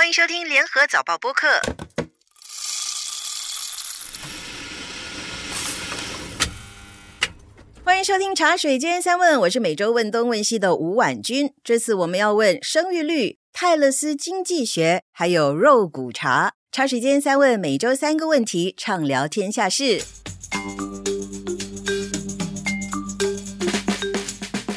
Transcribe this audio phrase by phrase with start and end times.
[0.00, 1.46] 欢迎收听联合早报播客。
[7.84, 11.52] 欢迎收听茶水间三问，我是每周问东问西的吴婉君。
[11.62, 16.54] 这次我们要问生育率、泰勒斯经济学，还有肉骨茶。
[16.72, 20.00] 茶水间三问，每周三个问题，畅聊天下事。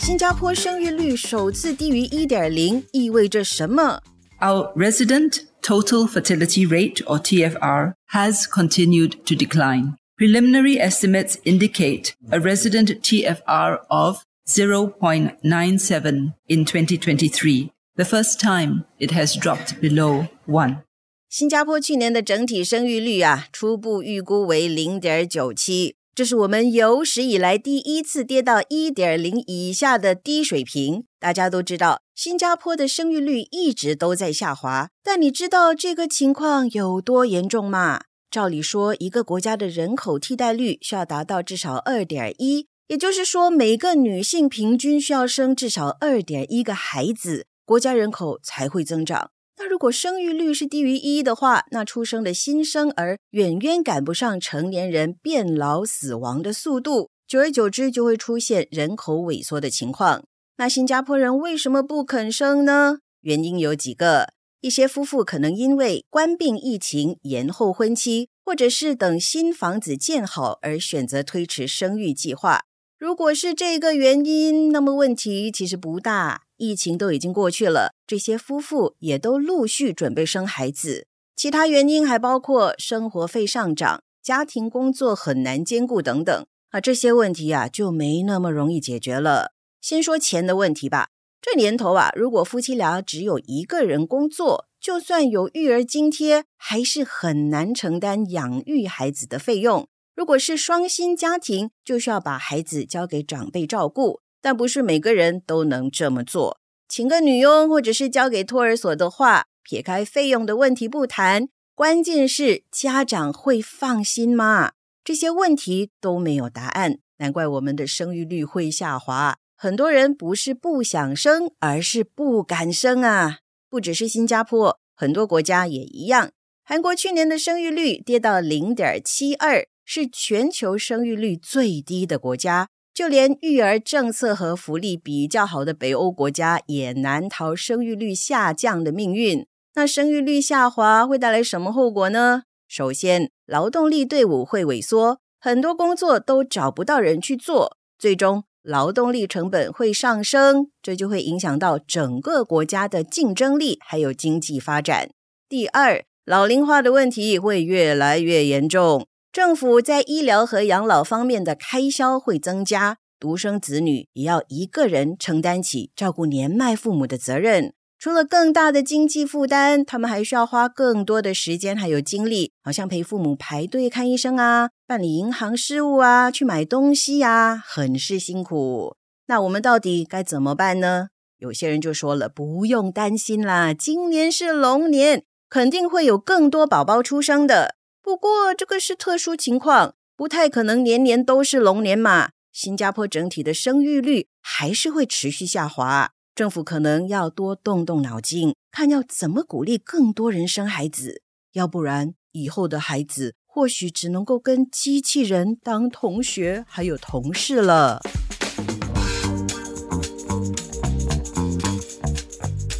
[0.00, 4.02] 新加坡生育率首次低于一点零，意味着什么
[4.41, 9.97] ？Our resident total fertility rate, or TFR, has continued to decline.
[10.17, 19.35] Preliminary estimates indicate a resident TFR of 0.97 in 2023, the first time it has
[19.35, 20.83] dropped below 1.
[21.29, 25.95] 新加坡去年的整体生育率啊，初步预估为零点九七。
[26.15, 31.03] 这是我们有史以来第一次跌到一点零以下的低水平。
[31.22, 34.88] 大家都知道，新加坡的生育率一直都在下滑。
[35.04, 38.00] 但你知道这个情况有多严重吗？
[38.28, 49.30] 照理说，一个国家的人口替代率需要达到至少二点一，也就是说，每个女性平均需要生至少二点一个孩子，国家人口才会增长。
[49.58, 60.24] 那如果生育率是低于一的话，那出生的新生儿远远赶不上成年人变老死亡的速度，久而久之就会出现人口萎缩的情况。
[60.56, 62.98] 那新加坡人为什么不肯生呢？
[63.22, 72.60] 原因有几个：一些夫妇可能因为官病疫情延后婚期，或者是等新房子建好而选择推迟生育计划。
[72.98, 76.42] 如果是这个原因，那么问题其实不大。
[76.56, 81.08] 疫情都已经过去了，这些夫妇也都陆续准备生孩子。
[81.34, 86.46] 其他原因还包括生活费上涨、家庭工作很难兼顾等等。
[86.70, 89.52] 啊，这些问题啊就没那么容易解决了。
[89.82, 91.08] 先说钱的问题吧。
[91.42, 99.88] 这年头啊，如果夫妻俩只有一个人工作，就算有育儿津贴，还是很难承担养育孩子的费用。
[100.14, 106.60] 如果是双薪家庭，就需要把孩子交给长辈照顾，但不是每个人都能这么做。
[106.88, 114.72] 请个女佣，或者是交给托儿所的话，撇开费用的问题不谈，关键是家长会放心吗？
[115.02, 119.38] 这些问题都没有答案，难怪我们的生育率会下滑。
[119.62, 123.38] 很多人不是不想生，而是不敢生啊！
[123.70, 126.32] 不只是新加坡，很多国家也一样。
[126.64, 129.64] 韩国去年的生育率跌到零点七二。
[129.84, 139.46] 是全球生育率最低的国家，就连育儿政策和福利比较好的北欧国家也难逃生育率下降的命运。
[139.74, 142.42] 那生育率下滑会带来什么后果呢？
[142.66, 155.10] 首先，劳动力队伍会萎缩，很多工作都找不到人去做，最终劳动力成本会上升，这就会影响到整个国家的竞争力还有经济发展。
[155.48, 159.06] 第二，老龄化的问题会越来越严重。
[159.32, 167.74] 政府在医疗和养老方面的开销会增加，独生子女也要一个人承担起照顾年迈父母的责任。
[168.02, 178.96] 除了更大的经济负担，他们还需要花更多的时间还有精力，好像陪父母排队看医生啊，办理银行事务啊，去买东西呀，很是辛苦。
[179.28, 181.10] 那我们到底该怎么办呢？
[181.38, 187.76] 有些人就说了，不用担心啦，今年是龙年，肯定会有更多宝宝出生的。
[188.02, 192.30] 不过这个是特殊情况，不太可能年年都是龙年嘛。
[192.52, 201.20] 新加坡整体的生育率还是会持续下滑，政府可能要多动动脑筋，看要怎么鼓励更多人生孩子，
[201.52, 208.00] 要不然以后的孩子或许只能够跟机器人当同学还有同事了。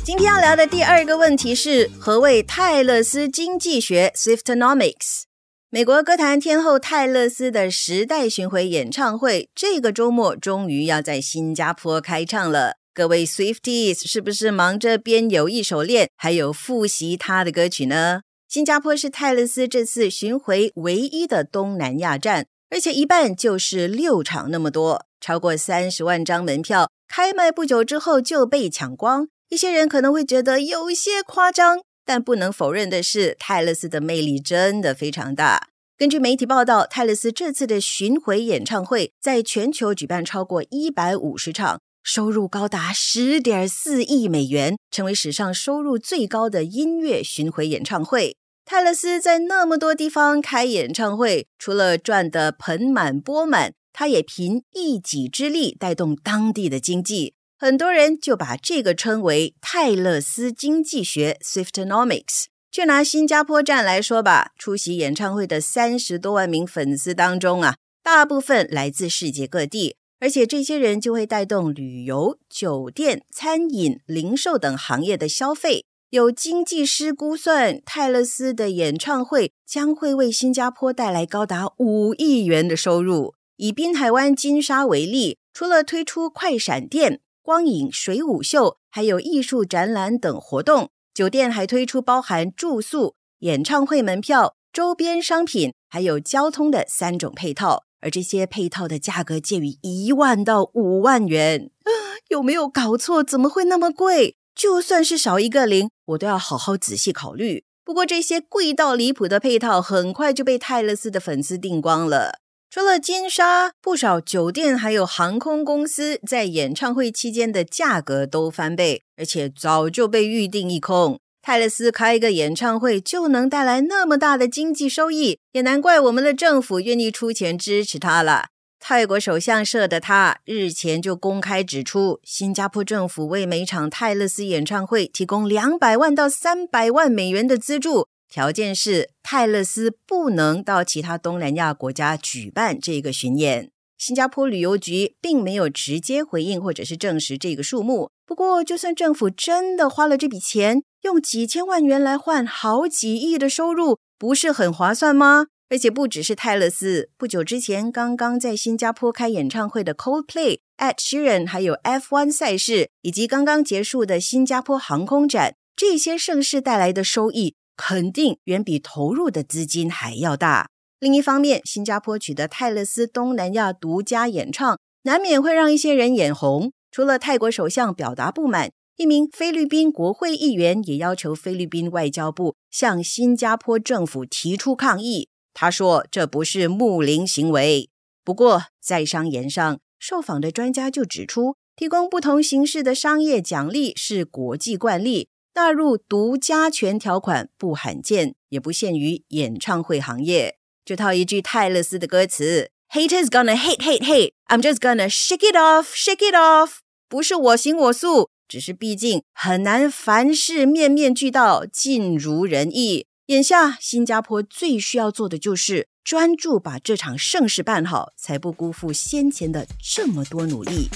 [0.03, 5.25] 今天要聊的第二个问题是何谓泰勒斯经济学 （Swiftonomics）？
[5.69, 12.82] 美国歌坛天后泰勒斯的时代巡回演唱会这个周末终于要在新加坡开唱了。
[12.95, 18.21] 各位 Swifties 是不是忙着边有一手练，还有复习他的歌曲呢？
[18.51, 29.27] 新加坡是泰勒斯这次巡回唯一的东南亚站，而且一半就是六场那么多，超过三十万张门票，开卖不久之后就被抢光。
[29.49, 35.69] 一些人可能会觉得有些夸张，但不能否认的是，泰勒斯的魅力真的非常大。
[35.97, 48.37] 根据媒体报道，泰勒斯这次的巡回演唱会在全球举办超过一百五十场，收入高达十点四亿美元，成为史上收入最高的音乐巡回演唱会。
[48.65, 57.35] 泰勒斯在那么多地方开演唱会，除了赚得盆满钵满，他也凭一己之力带动当地的经济。
[57.59, 62.47] 很多人就把这个称为泰勒斯经济学 （Swiftonomics）。
[62.71, 75.85] 就拿新加坡站来说吧，出席演唱会的三十多万名粉丝当中啊，大部分来自世界各地，而且这些人就会带动旅游、酒店、餐饮、零售等行业的消费。
[76.11, 83.35] 有经济师估算，泰勒斯的演唱会将会为新加坡带来高达五亿元的收入。
[83.57, 97.83] 以滨海湾金沙为例，除了推出快闪店、光影、水舞秀，还有艺术展览等活动，酒店还推出包含住宿、演唱会门票、周边商品，还有交通的三种配套。
[98.03, 101.71] 而这些配套的价格介于一万到五万元，
[102.29, 103.23] 有没有搞错？
[103.25, 104.37] 怎么会那么贵？
[104.55, 107.65] 就算是少一个零，我都要好好仔细考虑。
[107.85, 112.39] 不过这些贵到离谱的配套，很快就被泰勒斯的粉丝订光了。
[112.69, 121.19] 除了金沙，不少酒店还有航空公司在演唱会期间的价格都翻倍，而且早就被预定一空。
[121.45, 128.47] 泰勒斯开一个演唱会就能带来那么大的经济收益，也难怪我们的政府愿意出钱支持他了。
[128.79, 143.71] 泰国首相社的他日前就公开指出，新加坡政府为每场泰勒斯演唱会提供两百万到三百万美元的资助，条件是泰勒斯不能到其他东南亚国家举办这个巡演。
[143.99, 148.11] 新加坡旅游局并没有直接回应或者是证实这个数目。
[148.25, 155.47] 不过，就算政府真的花了这笔钱，用几千万元来换好几亿的收入，不是很划算吗？
[155.69, 170.69] 而且不只是泰勒斯，不久之前刚刚在新加坡开演唱会的 Coldplay、Ed Sheeran，还有 F1 赛事，以及刚刚结束的新加坡航空展，这些盛事带来的收益肯定远比投入的资金还要大。
[171.01, 176.71] 另一方面，新加坡取得泰勒斯东南亚独家演唱，难免会让一些人眼红。
[176.91, 185.29] 除了泰国首相表达不满，一名菲律宾国会议员也要求菲律宾外交部向新加坡政府提出抗议。
[185.55, 187.89] 他说：“这不是睦邻行为。”
[188.25, 200.57] 不过，在商言上，受访的专家就指出，提供不同形式的商业奖励是国际惯例，纳入独家权条款不罕见，也不限于演唱会行业。
[200.85, 204.33] 就套一句泰勒斯的歌词：“Haters gonna hate, hate, hate.
[204.49, 206.79] I'm just gonna shake it off, shake it off。”
[207.09, 213.07] 不是我行我素，只是毕竟很难凡事面面俱到，尽如人意。
[213.29, 220.91] 眼下，新加坡最需要做的就是专注把这场盛事办好，才不辜负先前的这么多努力。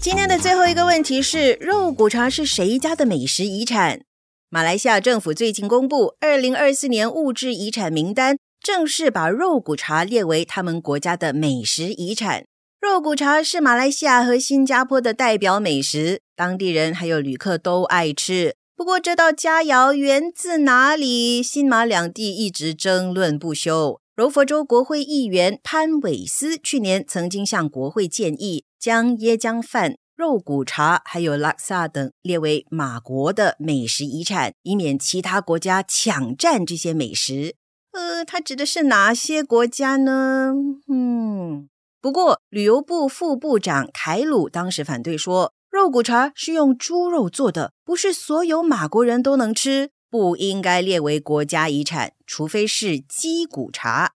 [0.00, 4.00] 今天的最后一个问题是：肉骨茶是谁家的美食遗产？
[4.48, 12.46] 马来西亚政府最近公布二零二四年物质遗产名单，正式把肉骨茶列为他们国家的美食遗产。
[12.84, 18.56] 肉骨茶是马来西亚和新加坡的代表美食，当地人还有旅客都爱吃。
[18.76, 21.42] 不过，这道佳肴源自哪里？
[21.42, 23.98] 新马两地一直争论不休。
[24.14, 37.56] 柔佛州国会议员潘伟斯去年曾经向国会建议，将椰浆饭、肉骨茶还有拉萨等列为马国的美食遗产，以免其他国家抢占这些美食。
[37.92, 40.52] 呃，他指的是哪些国家呢？
[40.86, 41.70] 嗯。
[42.04, 54.12] 不过，旅游部副部长凯鲁当时反对说，肉骨茶是用猪肉做的，不是所有马国人都能吃，不应该列为国家遗产，除非是鸡骨茶。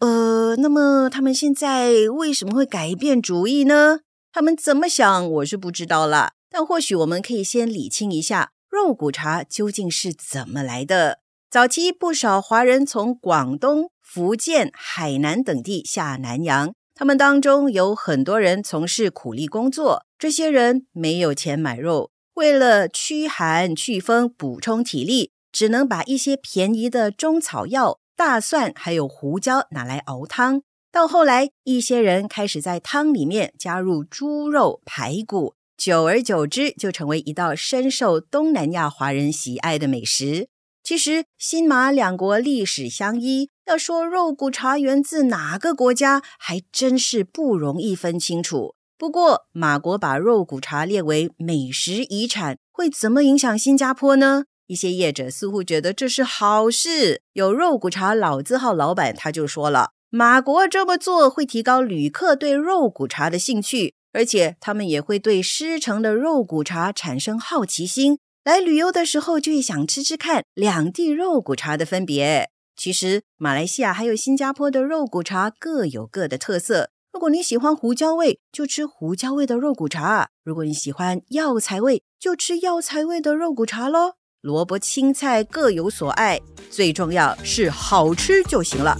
[0.00, 4.00] 呃，那么他们现在为什么会改变主意呢？
[4.30, 6.32] 他们怎么想，我是不知道了。
[6.50, 11.20] 但或许我们可以先理清一下，肉骨茶究竟是怎么来的。
[11.50, 16.74] 早期不少华人从广东、福建、海南等地下南洋。
[16.98, 30.62] 他们当中有很多人从事苦力工作，这些人没有钱买肉，为了驱寒祛风、补充体力，只能把一些便宜的中草药、大蒜还有胡椒拿来熬汤。
[30.90, 40.48] 到后来，一些人开始在汤里面加入猪肉、排骨，久而久之，就成为一道深受东南亚华人喜爱的美食。
[40.82, 48.74] 其实，新马两国历史相依，要说肉骨茶源自哪个国家，还真是不容易分清楚。
[48.96, 54.44] 不过，马国把肉骨茶列为美食遗产，会怎么影响新加坡呢？
[54.68, 57.20] 一些业者似乎觉得这是好事。
[57.34, 68.18] 有肉骨茶老字号老板他就说了，马国这么做会提高旅客对肉骨茶的兴趣，而且他们也会对师承的肉骨茶产生好奇心。
[68.44, 72.48] 来旅游的时候就会想吃吃看两地肉骨茶的分别。
[72.78, 76.90] 其实马来西亚还有新加坡的肉骨茶各有各的特色。
[77.12, 84.12] 如果你喜欢胡椒味，就吃胡椒味的肉骨茶；如果你喜欢药材味，就吃药材味的肉骨茶喽。
[84.42, 88.96] 萝卜青菜各有所爱，最重要是好吃就行了。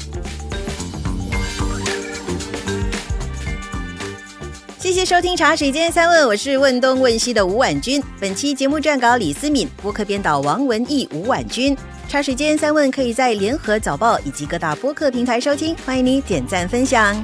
[4.81, 8.03] 谢谢收听《茶水间三问》，我是问东问西的吴婉君。
[8.21, 11.77] 本期节目撰稿李思敏，播客编导王文义、吴婉君。
[12.09, 17.15] 《茶水间三问》可以在联合早报以及各大播客平台收听，欢迎您点赞分享。